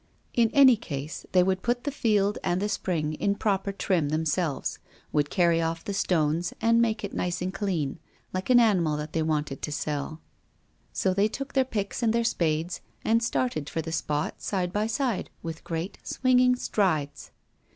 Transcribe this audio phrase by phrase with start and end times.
[0.33, 4.79] In any case, they would put the field and the spring in proper trim themselves,
[5.11, 7.99] would carry off the stones, and make it nice and clean,
[8.33, 10.19] like an animal that they wanted to sell.
[10.91, 14.87] So they took their picks and their spades, and started for the spot side by
[14.87, 17.29] side with great, swinging strides.